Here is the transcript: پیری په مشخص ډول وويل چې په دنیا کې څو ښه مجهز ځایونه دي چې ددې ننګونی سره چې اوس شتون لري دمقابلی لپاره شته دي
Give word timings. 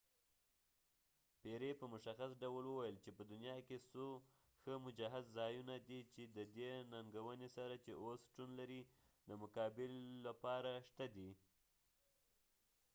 پیری 1.41 1.71
په 1.79 1.85
مشخص 1.93 2.31
ډول 2.43 2.63
وويل 2.67 2.95
چې 3.03 3.09
په 3.17 3.23
دنیا 3.31 3.57
کې 3.67 3.77
څو 3.91 4.05
ښه 4.61 4.73
مجهز 4.85 5.23
ځایونه 5.37 5.75
دي 5.87 5.99
چې 6.13 6.21
ددې 6.37 6.71
ننګونی 6.93 7.49
سره 7.57 7.75
چې 7.83 7.91
اوس 8.03 8.19
شتون 8.29 8.49
لري 8.59 8.81
دمقابلی 9.29 10.03
لپاره 10.27 10.71
شته 10.89 11.05
دي 11.15 11.31